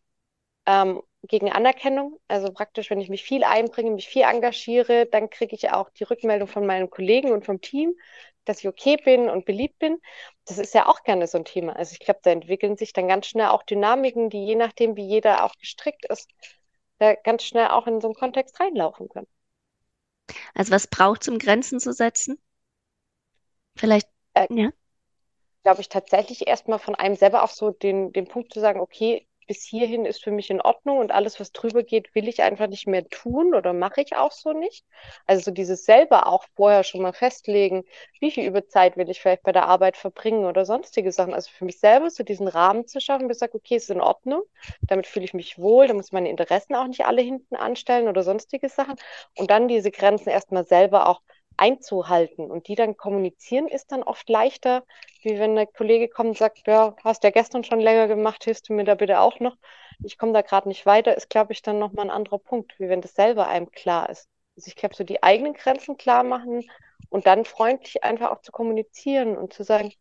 ähm, 0.67 1.03
gegen 1.25 1.53
Anerkennung. 1.53 2.19
Also 2.29 2.53
praktisch, 2.53 2.89
wenn 2.91 3.01
ich 3.03 3.11
mich 3.11 3.23
viel 3.23 3.45
einbringe, 3.45 3.91
mich 3.91 4.09
viel 4.09 4.23
engagiere, 4.23 5.07
dann 5.07 5.29
kriege 5.31 5.55
ich 5.55 5.71
auch 5.71 5.91
die 5.91 6.05
Rückmeldung 6.05 6.49
von 6.49 6.65
meinen 6.67 6.89
Kollegen 6.91 7.33
und 7.33 7.45
vom 7.45 7.61
Team, 7.61 7.95
dass 8.47 8.61
ich 8.61 8.69
okay 8.69 8.97
bin 8.97 9.29
und 9.29 9.45
beliebt 9.45 9.79
bin. 9.79 9.99
Das 10.47 10.59
ist 10.59 10.75
ja 10.75 10.87
auch 10.89 11.03
gerne 11.05 11.27
so 11.27 11.39
ein 11.39 11.45
Thema. 11.45 11.77
Also 11.77 11.93
ich 11.93 12.01
glaube, 12.01 12.21
da 12.23 12.31
entwickeln 12.31 12.77
sich 12.79 12.95
dann 12.95 13.09
ganz 13.09 13.27
schnell 13.27 13.49
auch 13.49 13.63
Dynamiken, 13.65 14.31
die 14.31 14.47
je 14.47 14.57
nachdem, 14.57 14.97
wie 14.97 15.07
jeder 15.07 15.45
auch 15.45 15.55
gestrickt 15.57 16.07
ist, 16.07 16.31
da 17.03 17.15
ganz 17.17 17.45
schnell 17.45 17.69
auch 17.69 17.87
in 17.89 18.01
so 18.01 18.09
einen 18.09 18.15
Kontext 18.17 18.59
reinlaufen 18.61 19.09
können. 19.11 19.29
also 20.55 20.73
was 20.73 20.87
braucht 20.87 21.23
es, 21.23 21.29
um 21.29 21.39
Grenzen 21.39 21.79
zu 21.81 21.93
setzen? 21.93 22.39
Vielleicht, 23.77 24.09
Äh, 24.35 24.49
ja. 24.49 24.73
glaube 25.65 25.81
ich, 25.81 25.89
tatsächlich 25.89 26.47
erstmal 26.47 26.79
von 26.79 26.95
einem 26.95 27.17
selber 27.17 27.43
auch 27.43 27.51
so 27.51 27.71
den, 27.71 28.13
den 28.13 28.27
Punkt 28.29 28.53
zu 28.53 28.61
sagen, 28.61 28.81
okay, 28.81 29.27
bis 29.53 29.65
hierhin 29.65 30.07
ist 30.07 30.25
für 30.25 30.31
mich 30.31 30.49
in 30.49 30.63
Ordnung 30.63 30.97
und 30.97 31.13
alles, 31.13 31.39
was 31.39 31.53
drüber 31.53 31.83
geht, 31.83 32.15
will 32.15 32.27
ich 32.27 32.43
einfach 32.43 32.69
nicht 32.69 32.87
mehr 32.87 33.07
tun 33.09 33.55
oder 33.55 33.75
mache 33.75 34.01
ich 34.01 34.17
auch 34.17 34.33
so 34.33 34.55
nicht. 34.55 34.87
Also 35.27 35.43
so 35.43 35.51
dieses 35.51 35.85
selber 35.85 36.27
auch 36.27 36.45
vorher 36.57 36.85
schon 36.85 37.03
mal 37.03 37.13
festlegen, 37.13 37.85
wie 38.19 38.31
viel 38.31 38.47
Überzeit 38.47 38.97
will 38.97 39.11
ich 39.11 39.21
vielleicht 39.21 39.43
bei 39.43 39.53
der 39.53 39.67
Arbeit 39.67 39.99
verbringen 39.99 40.47
oder 40.47 40.65
sonstige 40.65 41.13
Sachen. 41.13 41.35
Also 41.35 41.51
für 41.51 41.67
mich 41.67 41.79
selber 41.81 42.09
so 42.09 42.25
diesen 42.25 42.49
Rahmen 42.49 42.87
zu 42.87 42.99
schaffen, 42.99 43.29
bis 43.29 43.37
ich 43.37 43.41
sage, 43.41 43.57
okay, 43.57 43.77
ist 43.77 43.91
in 43.91 44.01
Ordnung, 44.01 44.43
damit 44.81 45.07
fühle 45.07 45.27
ich 45.27 45.35
mich 45.35 45.59
wohl, 45.59 45.87
da 45.87 45.93
muss 45.93 46.13
meine 46.13 46.31
Interessen 46.31 46.75
auch 46.75 46.87
nicht 46.87 47.05
alle 47.05 47.21
hinten 47.21 47.55
anstellen 47.55 48.09
oder 48.09 48.23
sonstige 48.23 48.71
Sachen. 48.71 48.95
Und 49.37 49.51
dann 49.51 49.69
diese 49.69 49.91
Grenzen 49.91 50.31
erstmal 50.31 50.65
selber 50.65 51.11
auch 51.11 51.21
einzuhalten 51.63 52.51
und 52.51 52.67
die 52.69 52.75
dann 52.75 52.97
kommunizieren, 52.97 53.69
ist 53.69 53.93
dann 53.93 54.03
oft 54.03 54.29
leichter, 54.29 54.85
wie 55.23 55.39
wenn 55.39 55.55
der 55.55 55.67
Kollege 55.67 56.09
kommt 56.09 56.31
und 56.31 56.39
sagt, 56.39 56.67
ja, 56.67 56.97
hast 57.05 57.23
ja 57.25 57.31
gestern 57.31 57.63
schon 57.65 57.81
länger 57.81 58.09
gemacht, 58.09 58.43
hilfst 58.45 58.69
du 58.69 58.73
mir 58.75 58.85
da 58.85 58.95
bitte 58.97 59.21
auch 59.21 59.39
noch? 59.41 59.57
Ich 60.03 60.19
komme 60.19 60.33
da 60.33 60.43
gerade 60.43 60.69
nicht 60.69 60.87
weiter, 60.87 61.17
ist, 61.17 61.31
glaube 61.31 61.53
ich, 61.53 61.63
dann 61.63 61.79
nochmal 61.79 62.07
ein 62.07 62.11
anderer 62.11 62.39
Punkt, 62.39 62.79
wie 62.81 62.89
wenn 62.89 63.01
das 63.01 63.15
selber 63.15 63.47
einem 63.47 63.71
klar 63.71 64.11
ist. 64.11 64.29
Also 64.57 64.69
ich 64.69 64.77
glaube, 64.77 64.95
so 64.97 65.05
die 65.05 65.23
eigenen 65.23 65.55
Grenzen 65.55 65.97
klar 65.97 66.25
machen 66.25 66.69
und 67.11 67.27
dann 67.27 67.45
freundlich 67.45 68.03
einfach 68.05 68.31
auch 68.33 68.41
zu 68.43 68.51
kommunizieren 68.53 69.37
und 69.37 69.53
zu 69.53 69.63
sagen, 69.65 69.93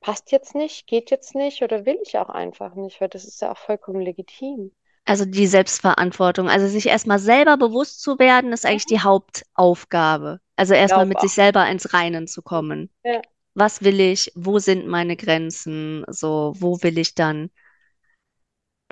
passt 0.00 0.30
jetzt 0.30 0.54
nicht, 0.54 0.86
geht 0.86 1.10
jetzt 1.10 1.34
nicht 1.34 1.62
oder 1.62 1.86
will 1.86 1.98
ich 2.02 2.18
auch 2.18 2.28
einfach 2.28 2.74
nicht, 2.74 3.00
weil 3.00 3.08
das 3.08 3.24
ist 3.24 3.40
ja 3.40 3.50
auch 3.52 3.56
vollkommen 3.58 4.02
legitim. 4.02 4.72
Also 5.04 5.24
die 5.24 5.46
Selbstverantwortung. 5.46 6.48
Also 6.48 6.68
sich 6.68 6.86
erstmal 6.86 7.18
selber 7.18 7.56
bewusst 7.56 8.00
zu 8.02 8.18
werden, 8.18 8.52
ist 8.52 8.64
eigentlich 8.66 8.84
Mhm. 8.84 8.86
die 8.86 9.00
Hauptaufgabe. 9.00 10.40
Also 10.56 10.74
erstmal 10.74 11.06
mit 11.06 11.20
sich 11.20 11.34
selber 11.34 11.68
ins 11.68 11.92
Reinen 11.92 12.26
zu 12.28 12.42
kommen. 12.42 12.90
Ja, 13.04 13.20
Was 13.54 13.82
will 13.82 14.00
ich? 14.00 14.32
Wo 14.36 14.60
sind 14.60 14.88
meine 14.88 15.16
Grenzen? 15.16 16.04
So, 16.10 16.54
wo 16.58 16.82
will 16.82 16.98
ich 16.98 17.14
dann 17.14 17.50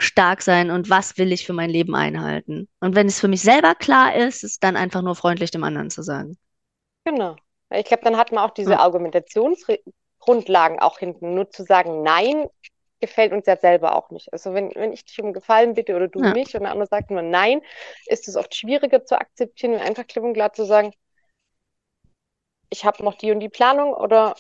stark 0.01 0.43
sein 0.43 0.71
und 0.73 0.91
was 0.91 1.19
will 1.19 1.31
ich 1.33 1.47
für 1.47 1.53
mein 1.53 1.71
Leben 1.71 1.95
einhalten? 1.95 2.69
Und 2.81 2.95
wenn 2.97 3.07
es 3.07 3.21
für 3.21 3.29
mich 3.29 3.43
selber 3.43 3.75
klar 3.77 4.15
ist, 4.17 4.43
ist 4.45 4.63
dann 4.65 4.77
einfach 4.77 5.03
nur 5.03 5.15
freundlich 5.15 5.51
dem 5.53 5.63
anderen 5.65 5.91
zu 5.91 6.03
sagen. 6.03 6.37
genau. 7.05 7.37
Ich 7.71 7.85
glaube, 7.87 8.03
dann 8.05 8.17
hat 8.17 8.33
man 8.33 8.45
auch 8.45 8.51
diese 8.55 8.67
Ja, 8.67 8.79
Argumentationsgrundlagen 8.79 10.79
auch 10.81 10.99
hinten. 10.99 11.35
Nur 11.35 11.51
zu 11.51 11.65
sagen, 11.65 12.03
nein, 12.03 12.47
gefällt 13.01 13.33
uns 13.33 13.47
ja 13.47 13.57
selber 13.57 13.97
auch 13.97 14.11
nicht. 14.11 14.33
Also 14.33 14.55
wenn, 14.55 14.75
wenn 14.75 14.93
ich 14.93 15.05
dich 15.05 15.21
um 15.21 15.33
Gefallen 15.33 15.75
bitte 15.75 15.95
oder 15.97 16.09
du 16.09 16.23
ja, 16.23 16.33
mich 16.33 16.55
und 16.55 16.63
der 16.63 16.73
andere 16.73 16.89
sagt 16.89 17.11
nur 17.11 17.23
nein, 17.23 17.63
ist 18.07 18.29
es 18.29 18.37
oft 18.37 18.55
schwieriger 18.55 19.05
zu 19.05 19.19
akzeptieren, 19.19 19.75
einfach 19.77 20.07
klipp 20.07 20.25
und 20.25 20.35
klar 20.35 20.53
zu 20.53 20.65
sagen, 20.65 20.93
ich 22.71 22.85
habe 22.85 23.03
noch 23.05 23.15
die 23.15 23.33
und 23.33 23.41
die 23.41 23.49
Planung 23.49 23.95
oder 23.95 24.35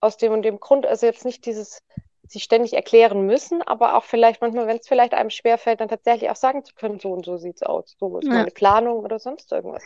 aus 0.00 0.16
dem 0.16 0.32
und 0.32 0.42
dem 0.42 0.60
Grund. 0.60 0.86
Also 0.86 1.06
jetzt 1.06 1.24
nicht 1.24 1.44
dieses 1.46 1.80
sich 2.26 2.42
ständig 2.42 2.72
erklären 2.72 3.26
müssen, 3.26 3.62
aber 3.62 3.96
auch 3.96 4.04
vielleicht 4.04 4.40
manchmal, 4.40 4.66
wenn 4.66 4.78
es 4.78 4.88
vielleicht 4.88 5.12
einem 5.12 5.30
schwerfällt, 5.30 5.80
dann 5.80 5.88
tatsächlich 5.88 6.30
auch 6.30 6.36
sagen 6.36 6.64
zu 6.64 6.74
können, 6.74 6.98
so 6.98 7.12
und 7.12 7.24
so 7.24 7.36
sieht's 7.36 7.62
aus, 7.62 7.96
so 7.98 8.18
ist 8.18 8.26
ja. 8.26 8.34
meine 8.34 8.50
Planung 8.50 9.00
oder 9.00 9.18
sonst 9.18 9.52
irgendwas. 9.52 9.82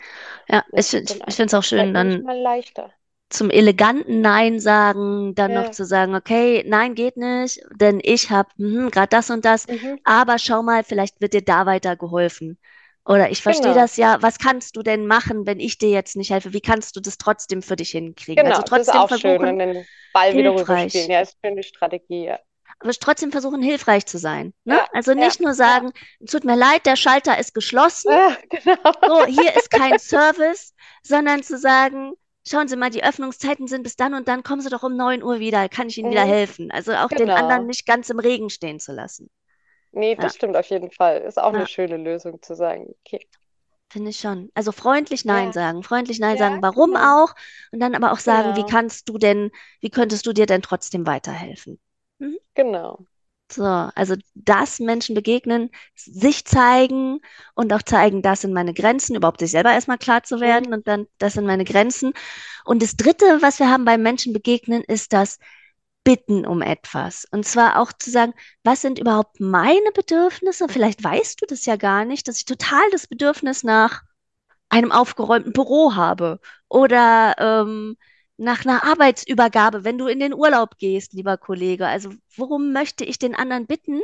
Ja, 0.47 0.63
ich, 0.71 0.93
ich, 0.93 1.09
finde 1.09 1.45
es 1.45 1.53
auch 1.53 1.63
schön, 1.63 1.93
dann 1.93 2.09
manchmal 2.09 2.39
leichter. 2.39 2.93
Zum 3.29 3.49
eleganten 3.49 4.21
Nein 4.21 4.59
sagen, 4.59 5.35
dann 5.35 5.53
noch 5.53 5.69
Ja, 5.69 5.71
zu 5.71 5.85
sagen, 5.85 6.15
okay, 6.15 6.63
nein, 6.67 6.95
geht 6.95 7.17
nicht, 7.17 7.61
denn 7.71 7.99
ich 8.03 8.29
habe 8.31 8.49
gerade 8.91 9.07
das 9.09 9.29
und 9.29 9.45
das, 9.45 9.67
mhm. 9.67 9.99
aber 10.03 10.39
schau 10.39 10.63
mal, 10.63 10.83
vielleicht 10.83 11.21
wird 11.21 11.33
dir 11.33 11.43
da 11.43 11.65
weiter 11.65 11.95
geholfen. 11.95 12.57
Oder 13.05 13.31
ich 13.31 13.41
verstehe 13.41 13.73
Genau, 13.73 13.73
das 13.73 13.97
ja, 13.97 14.21
was 14.21 14.37
kannst 14.39 14.75
du 14.75 14.83
denn 14.83 15.07
machen, 15.07 15.45
wenn 15.47 15.59
ich 15.59 15.77
dir 15.77 15.89
jetzt 15.89 16.15
nicht 16.15 16.31
helfe? 16.31 16.53
Wie 16.53 16.61
kannst 16.61 16.95
du 16.95 16.99
das 17.01 17.17
trotzdem 17.17 17.61
für 17.61 17.75
dich 17.75 17.91
hinkriegen? 17.91 18.45
Also 18.47 18.61
genau, 18.61 18.67
das 18.67 18.81
ist 18.81 18.91
trotzdem 18.91 18.95
auch 18.95 19.09
schön. 19.11 19.43
versuchen, 19.43 19.47
Und 19.47 19.59
den 19.59 19.87
Ball 20.13 20.35
wieder 20.35 20.55
rüberspielen. 20.55 21.09
hilfreich, 21.09 21.11
Ja, 21.11 21.21
ist 21.21 21.37
eine 21.41 21.51
schöne 21.51 21.63
Strategie. 21.63 22.25
Ja, 22.25 22.39
aber 22.79 22.91
trotzdem 22.93 23.31
versuchen, 23.31 23.61
hilfreich 23.61 24.05
zu 24.05 24.17
sein. 24.17 24.53
Ne? 24.63 24.79
ja, 24.79 24.87
Also 24.93 25.13
ja. 25.13 25.13
nicht 25.13 25.39
nur 25.41 25.53
ja. 25.53 25.53
sagen, 25.53 25.91
tut 26.29 26.43
mir 26.45 26.55
leid, 26.55 26.85
der 26.85 26.95
Schalter 26.95 27.37
ist 27.37 27.53
geschlossen, 27.53 28.09
Ah, 28.09 28.35
genau. 28.49 28.93
so, 29.05 29.25
hier 29.25 29.55
ist 29.55 29.71
kein 29.71 29.99
Service, 29.99 30.73
sondern 31.03 31.43
zu 31.43 31.57
sagen, 31.57 32.13
schauen 32.49 32.67
Sie 32.67 32.75
mal, 32.77 32.89
die 32.89 33.03
Öffnungszeiten 33.03 33.67
sind 33.67 33.83
bis 33.83 33.95
dann 33.95 34.13
und 34.13 34.27
dann, 34.27 34.43
kommen 34.43 34.61
Sie 34.61 34.69
doch 34.69 34.83
um 34.83 34.95
9 34.95 35.23
Uhr 35.23 35.39
wieder, 35.39 35.69
kann 35.69 35.87
ich 35.89 35.97
Ihnen 35.97 36.09
wieder 36.09 36.23
Mhm, 36.23 36.25
helfen. 36.25 36.71
Also 36.71 36.93
auch 36.95 37.13
den 37.13 37.31
anderen 37.31 37.65
genau. 37.65 37.67
nicht 37.67 37.85
ganz 37.85 38.09
im 38.09 38.19
Regen 38.19 38.49
stehen 38.49 38.79
zu 38.79 38.91
lassen. 38.93 39.29
Nee, 39.91 40.15
Ja, 40.17 40.31
das 40.31 40.33
stimmt 40.35 40.55
auf 40.57 40.65
jeden 40.71 40.89
Fall. 40.91 41.21
Ist 41.21 41.37
auch 41.39 41.53
eine 41.53 41.65
ja, 41.65 41.67
schöne 41.67 41.97
Lösung 41.97 42.41
zu 42.41 42.55
sagen, 42.55 42.87
okay. 43.05 43.27
finde 43.91 44.09
ich 44.11 44.19
schon. 44.19 44.49
Also 44.55 44.71
freundlich 44.71 45.25
Nein 45.25 45.51
Ja, 45.51 45.53
sagen, 45.53 45.83
freundlich 45.83 46.19
Nein 46.19 46.37
ja, 46.37 46.39
sagen, 46.39 46.61
warum 46.63 46.95
genau, 46.95 46.95
auch, 46.95 47.33
und 47.71 47.79
dann 47.79 47.93
aber 47.95 48.11
auch 48.11 48.19
sagen, 48.19 48.55
wie 48.55 48.63
genau, 48.63 48.65
kannst 48.65 49.09
du 49.09 49.17
denn, 49.19 49.51
wie 49.79 49.89
könntest 49.91 50.25
du 50.25 50.33
dir 50.33 50.45
denn 50.47 50.61
trotzdem 50.63 51.05
weiterhelfen? 51.05 51.79
Mhm. 52.19 52.39
genau. 52.55 53.05
So, 53.51 53.63
also 53.63 54.15
das 54.35 54.79
Menschen 54.79 55.15
begegnen, 55.15 55.71
sich 55.95 56.45
zeigen 56.45 57.19
und 57.55 57.73
auch 57.73 57.81
zeigen, 57.81 58.21
das 58.21 58.41
sind 58.41 58.53
meine 58.53 58.73
Grenzen, 58.75 59.15
überhaupt 59.15 59.39
sich 59.39 59.51
selber 59.51 59.71
erstmal 59.71 59.97
klar 59.97 60.21
zu 60.23 60.39
werden 60.39 60.67
Mhm. 60.67 60.73
und 60.73 60.87
dann, 60.87 61.07
das 61.17 61.33
sind 61.33 61.45
meine 61.47 61.65
Grenzen. 61.65 62.13
Und 62.65 62.81
das 62.83 62.95
Dritte, 62.95 63.25
was 63.41 63.59
wir 63.59 63.69
haben 63.71 63.85
beim 63.85 64.03
Menschen 64.03 64.33
begegnen, 64.33 64.83
ist 64.83 65.13
das 65.13 65.39
Bitten 66.03 66.45
um 66.45 66.61
etwas. 66.61 67.25
Und 67.31 67.45
zwar 67.45 67.79
auch 67.79 67.91
zu 67.93 68.11
sagen, 68.11 68.33
was 68.63 68.81
sind 68.81 68.99
überhaupt 68.99 69.39
meine 69.39 69.91
Bedürfnisse? 69.93 70.67
Vielleicht 70.69 71.03
weißt 71.03 71.41
du 71.41 71.45
das 71.47 71.65
ja 71.65 71.75
gar 71.75 72.05
nicht, 72.05 72.27
dass 72.27 72.37
ich 72.37 72.45
total 72.45 72.83
das 72.91 73.07
Bedürfnis 73.07 73.63
nach 73.63 74.03
einem 74.69 74.91
aufgeräumten 74.91 75.53
Büro 75.53 75.95
habe 75.95 76.39
oder 76.67 77.35
ähm, 77.39 77.97
nach 78.39 78.65
einer 78.65 78.83
Arbeitsübergabe, 78.83 79.83
wenn 79.83 79.97
du 79.97 80.07
in 80.07 80.19
den 80.19 80.33
Urlaub 80.33 80.77
gehst, 80.77 81.13
lieber 81.13 81.37
Kollege. 81.37 81.87
Also 81.87 82.11
worum 82.35 82.71
möchte 82.71 83.03
ich 83.03 83.19
den 83.19 83.35
anderen 83.35 83.67
bitten? 83.67 84.01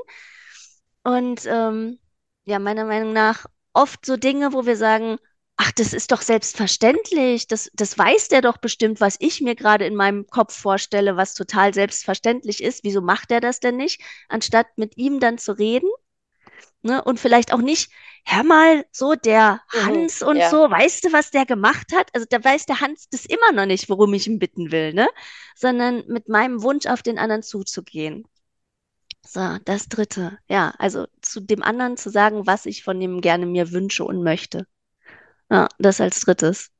Und 1.03 1.45
ähm, 1.45 1.99
ja, 2.45 2.59
meiner 2.59 2.85
Meinung 2.85 3.13
nach 3.13 3.45
oft 3.73 4.05
so 4.05 4.17
Dinge, 4.17 4.53
wo 4.53 4.65
wir 4.65 4.77
sagen, 4.77 5.17
ach, 5.57 5.71
das 5.71 5.93
ist 5.93 6.11
doch 6.11 6.21
selbstverständlich, 6.21 7.47
das, 7.47 7.71
das 7.73 7.97
weiß 7.97 8.27
der 8.27 8.41
doch 8.41 8.57
bestimmt, 8.57 8.99
was 8.99 9.15
ich 9.19 9.41
mir 9.41 9.55
gerade 9.55 9.85
in 9.85 9.95
meinem 9.95 10.27
Kopf 10.27 10.53
vorstelle, 10.53 11.15
was 11.15 11.33
total 11.33 11.73
selbstverständlich 11.73 12.61
ist. 12.61 12.83
Wieso 12.83 13.01
macht 13.01 13.31
er 13.31 13.39
das 13.39 13.61
denn 13.61 13.77
nicht, 13.77 14.01
anstatt 14.27 14.67
mit 14.77 14.97
ihm 14.97 15.19
dann 15.19 15.37
zu 15.37 15.57
reden? 15.57 15.89
Ne? 16.81 17.03
Und 17.03 17.19
vielleicht 17.19 17.53
auch 17.53 17.61
nicht, 17.61 17.89
hör 18.25 18.43
mal, 18.43 18.85
so 18.91 19.15
der 19.15 19.61
Mhm. 19.73 20.09
Hans 20.09 20.21
und 20.21 20.43
Ja, 20.43 20.45
so, 20.45 20.69
weißt 20.69 21.05
du, 21.05 21.13
was 21.13 21.31
der 21.31 21.45
gemacht 21.45 21.93
hat? 21.93 22.09
Also 22.13 22.27
da 22.29 22.43
weiß 22.43 22.65
der 22.65 22.81
Hans 22.81 23.09
das 23.09 23.25
immer 23.25 23.51
noch 23.53 23.65
nicht, 23.65 23.89
worum 23.89 24.13
ich 24.13 24.27
ihn 24.27 24.39
bitten 24.39 24.71
will, 24.71 24.93
ne? 24.93 25.07
Sondern 25.55 26.03
mit 26.07 26.29
meinem 26.29 26.61
Wunsch 26.63 26.85
auf 26.87 27.03
den 27.03 27.17
anderen 27.19 27.43
zuzugehen. 27.43 28.25
So, 29.27 29.57
das 29.65 29.89
Dritte. 29.89 30.37
Ja, 30.49 30.73
also 30.79 31.07
zu 31.21 31.41
dem 31.41 31.63
anderen 31.63 31.97
zu 31.97 32.09
sagen, 32.09 32.47
was 32.47 32.65
ich 32.65 32.83
von 32.83 33.01
ihm 33.01 33.21
gerne 33.21 33.45
mir 33.45 33.71
wünsche 33.71 34.05
und 34.05 34.23
möchte. 34.23 34.67
Ja, 35.51 35.69
das 35.79 36.01
als 36.01 36.21
Drittes. 36.21 36.71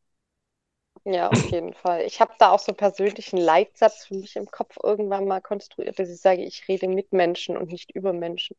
ja, 1.03 1.31
auf 1.31 1.45
jeden 1.51 1.73
Fall. 1.73 2.01
Ich 2.03 2.19
habe 2.21 2.33
da 2.39 2.51
auch 2.51 2.59
so 2.59 2.73
einen 2.75 3.41
Leitsatz 3.43 4.05
für 4.05 4.15
mich 4.15 4.35
im 4.35 4.47
Kopf 4.47 4.77
irgendwann 4.83 5.27
mal 5.27 5.41
konstruiert, 5.41 5.99
dass 5.99 6.09
ich 6.09 6.19
sage, 6.19 6.43
ich 6.43 6.67
rede 6.67 6.87
mit 6.87 7.13
Menschen 7.13 7.57
und 7.57 7.69
nicht 7.71 7.91
über 7.95 8.11
Menschen. 8.13 8.57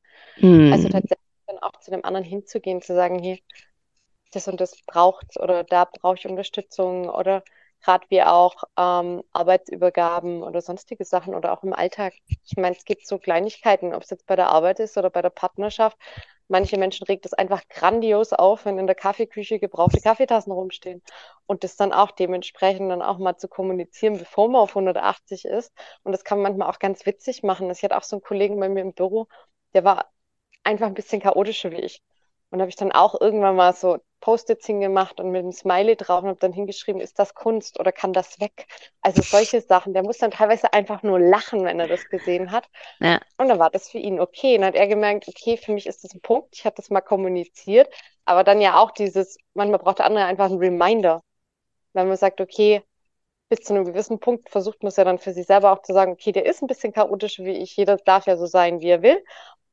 Also 0.69 0.89
Hm. 0.89 0.91
tatsächlich 0.91 1.26
dann 1.57 1.63
auch 1.63 1.81
zu 1.81 1.91
dem 1.91 2.05
anderen 2.05 2.25
hinzugehen, 2.25 2.83
zu 2.83 2.95
sagen, 2.95 3.19
hier, 3.19 3.39
das 4.33 4.49
und 4.49 4.61
das 4.61 4.77
braucht's 4.87 5.39
oder 5.39 5.65
da 5.65 5.85
brauche 5.87 6.17
ich 6.17 6.27
Unterstützung 6.27 7.09
oder 7.09 7.43
gerade 7.83 8.07
wie 8.11 8.23
auch 8.23 8.65
ähm, 8.79 9.23
Arbeitsübergaben 9.33 10.43
oder 10.43 10.61
sonstige 10.61 11.05
Sachen 11.05 11.35
oder 11.35 11.53
auch 11.53 11.63
im 11.63 11.73
Alltag. 11.73 12.15
Ich 12.27 12.57
meine, 12.57 12.77
es 12.77 12.85
gibt 12.85 13.07
so 13.07 13.19
Kleinigkeiten, 13.19 13.95
ob 13.95 14.03
es 14.03 14.11
jetzt 14.11 14.27
bei 14.27 14.37
der 14.37 14.49
Arbeit 14.49 14.81
ist 14.81 14.97
oder 14.97 15.11
bei 15.11 15.23
der 15.23 15.31
Partnerschaft. 15.31 15.97
Manche 16.49 16.79
Menschen 16.79 17.07
regt 17.07 17.27
es 17.27 17.35
einfach 17.35 17.63
grandios 17.69 18.33
auf, 18.33 18.65
wenn 18.65 18.79
in 18.79 18.87
der 18.87 18.95
Kaffeeküche 18.95 19.59
gebrauchte 19.59 20.01
Kaffeetassen 20.01 20.53
rumstehen 20.53 21.03
und 21.47 21.65
das 21.65 21.77
dann 21.77 21.93
auch 21.93 22.13
dementsprechend 22.13 22.91
dann 22.91 23.03
auch 23.03 23.19
mal 23.19 23.37
zu 23.37 23.49
kommunizieren, 23.49 24.19
bevor 24.19 24.49
man 24.49 24.61
auf 24.63 24.75
180 24.75 25.45
ist. 25.45 25.73
Und 26.05 26.13
das 26.13 26.25
kann 26.25 26.39
man 26.39 26.53
manchmal 26.53 26.71
auch 26.71 26.79
ganz 26.79 27.05
witzig 27.05 27.43
machen. 27.43 27.71
Ich 27.71 27.83
hatte 27.83 27.97
auch 27.97 28.05
so 28.05 28.17
einen 28.17 28.23
Kollegen 28.23 28.59
bei 28.61 28.69
mir 28.69 28.83
im 28.83 28.95
Büro, 28.95 29.27
der 29.75 29.85
war 29.85 30.11
einfach 30.67 30.87
ein 30.87 30.95
bisschen 30.95 31.23
chaotischer 31.23 31.71
wie 31.73 31.81
ich. 31.81 32.03
Und 32.51 32.61
habe 32.61 32.69
ich 32.71 32.77
dann 32.77 32.93
auch 32.93 33.21
irgendwann 33.21 33.57
mal 33.57 33.75
so 33.75 33.99
Post-its 34.21 34.67
hingemacht 34.67 35.21
und 35.21 35.31
mit 35.31 35.41
einem 35.41 35.53
Smiley 35.53 35.97
drauf 35.97 36.23
und 36.23 36.29
habe 36.31 36.41
dann 36.41 36.53
hingeschrieben, 36.53 37.01
ist 37.01 37.19
das 37.19 37.35
Kunst 37.35 37.81
oder 37.81 37.93
kann 37.93 38.13
das 38.13 38.41
weg? 38.41 38.67
Also 39.03 39.23
solche 39.23 39.61
Sachen. 39.61 39.95
Der 39.95 40.03
muss 40.03 40.19
dann 40.19 40.31
teilweise 40.31 40.73
einfach 40.73 41.03
nur 41.03 41.21
lachen, 41.21 41.65
wenn 41.65 41.81
er 41.81 41.89
das 41.89 42.09
gesehen 42.09 42.53
hat. 42.53 42.69
Ja, 43.01 43.21
Und 43.39 43.49
dann 43.49 43.59
war 43.59 43.71
das 43.71 43.91
für 43.91 43.99
ihn 43.99 44.21
okay. 44.21 44.57
Und 44.57 44.63
dann 44.63 44.69
hat 44.69 44.77
er 44.77 44.89
gemerkt, 44.89 45.29
okay, 45.29 45.57
für 45.57 45.73
mich 45.73 45.87
ist 45.87 46.05
das 46.05 46.15
ein 46.15 46.21
Punkt. 46.21 46.55
Ich 46.57 46.65
habe 46.67 46.77
das 46.77 46.91
mal 46.91 47.01
kommuniziert. 47.03 47.89
Aber 48.25 48.45
dann 48.45 48.61
ja 48.61 48.79
auch 48.79 48.93
dieses, 48.93 49.39
manchmal 49.55 49.81
braucht 49.81 49.99
der 50.01 50.07
andere 50.07 50.25
einfach 50.25 50.47
einen 50.47 50.59
Reminder. 50.59 51.23
Wenn 51.95 52.09
man 52.09 52.17
sagt, 52.17 52.41
okay, 52.41 52.83
bis 53.49 53.61
zu 53.61 53.75
einem 53.75 53.85
gewissen 53.85 54.19
Punkt 54.21 54.51
versucht 54.51 54.83
man 54.83 54.89
es 54.89 54.97
ja 54.97 55.05
dann 55.05 55.19
für 55.19 55.33
sich 55.33 55.47
selber 55.47 55.73
auch 55.73 55.83
zu 55.83 55.93
sagen, 55.93 56.13
okay, 56.13 56.33
der 56.33 56.47
ist 56.47 56.63
ein 56.63 56.67
bisschen 56.67 56.93
chaotisch 56.93 57.39
wie 57.39 57.53
ich, 57.53 57.77
jeder 57.77 57.97
darf 57.97 58.27
ja 58.27 58.37
so 58.37 58.47
sein, 58.47 58.81
wie 58.81 58.89
er 58.89 59.03
will. 59.03 59.25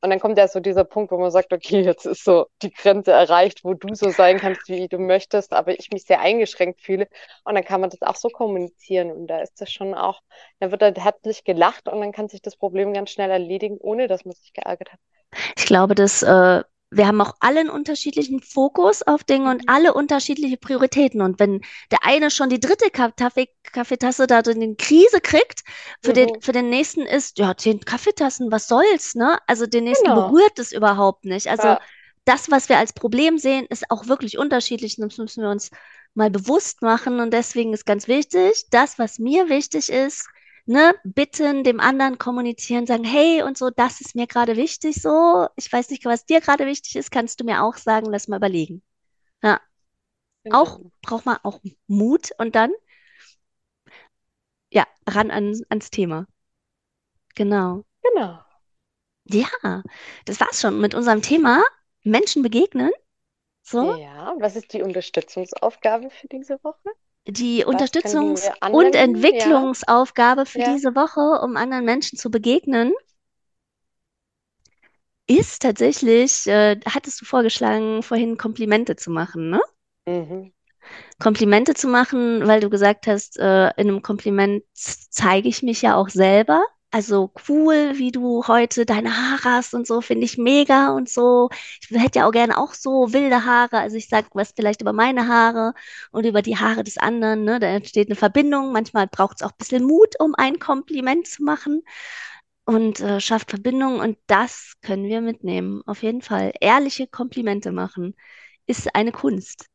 Und 0.04 0.10
dann 0.10 0.20
kommt 0.20 0.36
ja 0.36 0.46
so 0.48 0.60
dieser 0.60 0.84
Punkt, 0.84 1.12
wo 1.12 1.16
man 1.16 1.30
sagt, 1.30 1.50
okay, 1.54 1.80
jetzt 1.80 2.04
ist 2.04 2.24
so 2.24 2.48
die 2.60 2.70
Grenze 2.70 3.12
erreicht, 3.12 3.64
wo 3.64 3.72
du 3.72 3.94
so 3.94 4.10
sein 4.10 4.38
kannst, 4.38 4.68
wie 4.68 4.86
du 4.86 4.98
möchtest, 4.98 5.54
aber 5.54 5.78
ich 5.78 5.88
mich 5.92 6.04
sehr 6.04 6.20
eingeschränkt 6.20 6.82
fühle. 6.82 7.08
Und 7.42 7.54
dann 7.54 7.64
kann 7.64 7.80
man 7.80 7.88
das 7.88 8.02
auch 8.02 8.16
so 8.16 8.28
kommunizieren. 8.28 9.10
Und 9.10 9.28
da 9.28 9.40
ist 9.40 9.62
das 9.62 9.72
schon 9.72 9.94
auch, 9.94 10.20
dann 10.60 10.70
wird 10.70 10.82
halt 10.82 11.02
herzlich 11.02 11.44
gelacht 11.44 11.88
und 11.88 12.02
dann 12.02 12.12
kann 12.12 12.28
sich 12.28 12.42
das 12.42 12.54
Problem 12.54 12.92
ganz 12.92 13.12
schnell 13.12 13.30
erledigen, 13.30 13.78
ohne 13.80 14.06
dass 14.06 14.26
man 14.26 14.34
sich 14.34 14.52
geärgert 14.52 14.92
hat. 14.92 15.00
ich 15.56 15.64
glaube, 15.64 15.94
dass 15.94 16.22
äh, 16.22 16.62
wir 16.96 17.06
haben 17.06 17.20
auch 17.20 17.34
alle 17.40 17.60
einen 17.60 17.70
unterschiedlichen 17.70 18.40
Fokus 18.40 19.02
auf 19.02 19.24
Dinge 19.24 19.50
und 19.50 19.62
Mhm. 19.62 19.68
alle 19.68 19.94
unterschiedliche 19.94 20.56
Prioritäten. 20.56 21.20
Und 21.22 21.38
wenn 21.40 21.60
der 21.90 22.04
eine 22.04 22.30
schon 22.30 22.48
die 22.48 22.60
dritte 22.60 22.90
Kaffee 22.90 23.48
Kaffeetasse 23.72 24.26
da 24.26 24.40
in 24.40 24.76
Krise 24.76 25.20
kriegt, 25.20 25.62
für 26.02 26.12
den, 26.12 26.28
Mhm. 26.28 26.40
für 26.40 26.52
den 26.52 26.70
nächsten 26.70 27.02
ist, 27.02 27.38
ja, 27.38 27.56
zehn 27.56 27.80
Kaffeetassen, 27.80 28.50
was 28.52 28.68
soll's, 28.68 29.14
ne? 29.14 29.38
Also 29.46 29.66
den 29.66 29.84
nächsten 29.84 30.06
Genau. 30.08 30.14
berührt 30.14 30.58
es 30.58 30.72
überhaupt 30.72 31.24
nicht. 31.24 31.48
Also 31.48 31.68
Ja, 31.68 31.80
das, 32.24 32.50
was 32.50 32.68
wir 32.68 32.78
als 32.78 32.92
Problem 32.92 33.38
sehen, 33.38 33.66
ist 33.68 33.90
auch 33.90 34.06
wirklich 34.08 34.38
unterschiedlich. 34.38 34.98
Und 34.98 35.12
Das 35.12 35.18
müssen 35.18 35.42
wir 35.42 35.50
uns 35.50 35.70
mal 36.14 36.30
bewusst 36.30 36.82
machen. 36.82 37.20
Und 37.20 37.32
deswegen 37.32 37.72
ist 37.72 37.86
ganz 37.86 38.08
wichtig, 38.08 38.66
das, 38.70 38.98
was 38.98 39.18
mir 39.18 39.48
wichtig 39.48 39.90
ist, 39.90 40.26
ne, 40.66 40.94
bitten, 41.04 41.64
dem 41.64 41.80
anderen 41.80 42.18
kommunizieren, 42.18 42.86
sagen, 42.86 43.04
hey 43.04 43.42
und 43.42 43.58
so, 43.58 43.70
das 43.70 44.00
ist 44.00 44.14
mir 44.14 44.26
gerade 44.26 44.56
wichtig, 44.56 45.00
so. 45.00 45.48
Ich 45.56 45.72
weiß 45.72 45.90
nicht, 45.90 46.04
was 46.04 46.26
dir 46.26 46.40
gerade 46.40 46.66
wichtig 46.66 46.96
ist, 46.96 47.10
kannst 47.10 47.40
du 47.40 47.44
mir 47.44 47.62
auch 47.62 47.76
sagen, 47.76 48.06
lass 48.06 48.28
mal 48.28 48.36
überlegen. 48.36 48.82
Ja, 49.42 49.60
auch 50.50 50.78
genau. 50.78 50.90
braucht 51.02 51.26
man 51.26 51.38
auch 51.42 51.60
Mut 51.86 52.30
und 52.38 52.54
dann, 52.54 52.72
ja, 54.70 54.86
ran 55.08 55.30
an, 55.30 55.60
ans 55.68 55.90
Thema. 55.90 56.26
Genau. 57.34 57.84
Genau. 58.02 58.40
Ja, 59.24 59.82
das 60.26 60.40
war's 60.40 60.60
schon 60.60 60.80
mit 60.80 60.94
unserem 60.94 61.22
Thema 61.22 61.62
Menschen 62.02 62.42
begegnen. 62.42 62.90
So. 63.62 63.96
Ja, 63.96 64.34
was 64.38 64.56
ist 64.56 64.72
die 64.74 64.82
Unterstützungsaufgabe 64.82 66.10
für 66.10 66.28
diese 66.28 66.62
Woche? 66.62 66.90
Die 67.26 67.64
Was 67.66 67.74
Unterstützungs- 67.74 68.50
und? 68.70 68.94
Ja, 68.94 69.00
Entwicklungsaufgabe 69.00 70.46
für 70.46 70.60
ja. 70.60 70.72
diese 70.72 70.94
Woche, 70.94 71.42
um 71.42 71.56
anderen 71.56 71.84
Menschen 71.84 72.18
zu 72.18 72.30
begegnen, 72.30 72.92
ist 75.26 75.62
tatsächlich, 75.62 76.46
äh, 76.46 76.78
hattest 76.86 77.20
du 77.20 77.24
vorgeschlagen, 77.24 78.02
vorhin 78.02 78.36
Komplimente 78.36 78.96
zu 78.96 79.10
machen, 79.10 79.50
ne? 79.50 79.60
Mhm. 80.06 80.52
Komplimente 81.18 81.74
zu 81.74 81.88
machen, 81.88 82.46
weil 82.46 82.60
du 82.60 82.68
gesagt 82.68 83.06
hast, 83.06 83.38
äh, 83.38 83.68
in 83.76 83.88
einem 83.88 84.02
Kompliment 84.02 84.64
zeige 84.74 85.48
ich 85.48 85.62
mich 85.62 85.80
ja 85.80 85.96
auch 85.96 86.10
selber. 86.10 86.62
Also 86.94 87.32
cool, 87.48 87.98
wie 87.98 88.12
du 88.12 88.46
heute 88.46 88.86
deine 88.86 89.16
Haare 89.16 89.56
hast 89.56 89.74
und 89.74 89.84
so, 89.84 90.00
finde 90.00 90.26
ich 90.26 90.38
mega 90.38 90.92
und 90.92 91.08
so. 91.08 91.48
Ich 91.80 91.90
hätte 91.90 92.20
ja 92.20 92.28
auch 92.28 92.30
gerne 92.30 92.56
auch 92.56 92.72
so 92.72 93.12
wilde 93.12 93.44
Haare. 93.44 93.78
Also 93.78 93.96
ich 93.96 94.08
sage 94.08 94.28
was 94.34 94.52
vielleicht 94.54 94.80
über 94.80 94.92
meine 94.92 95.26
Haare 95.26 95.74
und 96.12 96.24
über 96.24 96.40
die 96.40 96.56
Haare 96.56 96.84
des 96.84 96.96
anderen. 96.96 97.42
Ne? 97.42 97.58
Da 97.58 97.66
entsteht 97.66 98.06
eine 98.08 98.14
Verbindung. 98.14 98.70
Manchmal 98.70 99.08
braucht 99.08 99.38
es 99.38 99.42
auch 99.42 99.50
ein 99.50 99.58
bisschen 99.58 99.82
Mut, 99.84 100.14
um 100.20 100.36
ein 100.36 100.60
Kompliment 100.60 101.26
zu 101.26 101.42
machen 101.42 101.82
und 102.64 103.00
äh, 103.00 103.20
schafft 103.20 103.50
Verbindung. 103.50 103.98
Und 103.98 104.16
das 104.28 104.74
können 104.80 105.06
wir 105.06 105.20
mitnehmen, 105.20 105.82
auf 105.86 106.04
jeden 106.04 106.22
Fall. 106.22 106.52
Ehrliche 106.60 107.08
Komplimente 107.08 107.72
machen 107.72 108.14
ist 108.66 108.94
eine 108.94 109.10
Kunst. 109.10 109.66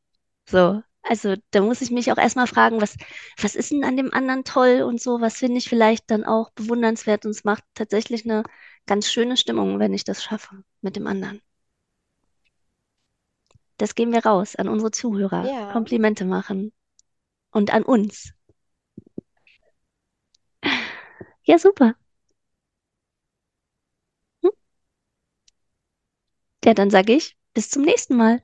So, 0.49 0.81
also 1.01 1.35
da 1.51 1.61
muss 1.61 1.81
ich 1.81 1.91
mich 1.91 2.11
auch 2.11 2.17
erstmal 2.17 2.47
fragen, 2.47 2.81
was, 2.81 2.95
was 3.41 3.55
ist 3.55 3.71
denn 3.71 3.83
an 3.83 3.97
dem 3.97 4.13
anderen 4.13 4.43
toll 4.43 4.81
und 4.81 5.01
so, 5.01 5.21
was 5.21 5.37
finde 5.37 5.57
ich 5.57 5.69
vielleicht 5.69 6.11
dann 6.11 6.23
auch 6.23 6.51
bewundernswert 6.51 7.25
und 7.25 7.31
es 7.31 7.43
macht 7.43 7.63
tatsächlich 7.73 8.25
eine 8.25 8.43
ganz 8.85 9.11
schöne 9.11 9.37
Stimmung, 9.37 9.79
wenn 9.79 9.93
ich 9.93 10.03
das 10.03 10.23
schaffe 10.23 10.63
mit 10.81 10.95
dem 10.95 11.07
anderen. 11.07 11.41
Das 13.77 13.95
geben 13.95 14.11
wir 14.11 14.25
raus 14.25 14.55
an 14.55 14.67
unsere 14.67 14.91
Zuhörer. 14.91 15.45
Ja, 15.49 15.71
Komplimente 15.71 16.25
machen 16.25 16.73
und 17.51 17.73
an 17.73 17.83
uns. 17.83 18.33
Ja, 21.43 21.57
super. 21.57 21.95
Hm? 24.43 24.51
Ja, 26.63 26.73
dann 26.73 26.89
sage 26.89 27.13
ich 27.13 27.37
bis 27.53 27.69
zum 27.69 27.83
nächsten 27.83 28.15
Mal. 28.15 28.43